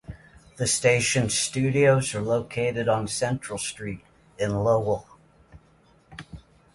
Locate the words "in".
4.39-4.49